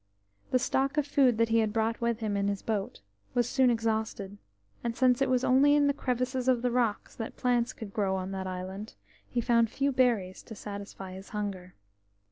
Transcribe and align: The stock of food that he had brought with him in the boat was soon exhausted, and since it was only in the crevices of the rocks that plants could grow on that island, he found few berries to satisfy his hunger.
The 0.49 0.57
stock 0.57 0.97
of 0.97 1.05
food 1.05 1.37
that 1.37 1.49
he 1.49 1.59
had 1.59 1.71
brought 1.71 2.01
with 2.01 2.21
him 2.21 2.35
in 2.35 2.47
the 2.47 2.63
boat 2.65 3.01
was 3.35 3.47
soon 3.47 3.69
exhausted, 3.69 4.39
and 4.83 4.97
since 4.97 5.21
it 5.21 5.29
was 5.29 5.43
only 5.43 5.75
in 5.75 5.85
the 5.85 5.93
crevices 5.93 6.47
of 6.47 6.63
the 6.63 6.71
rocks 6.71 7.13
that 7.15 7.37
plants 7.37 7.71
could 7.71 7.93
grow 7.93 8.15
on 8.15 8.31
that 8.31 8.47
island, 8.47 8.95
he 9.29 9.41
found 9.41 9.69
few 9.69 9.91
berries 9.91 10.41
to 10.41 10.55
satisfy 10.55 11.13
his 11.13 11.29
hunger. 11.29 11.75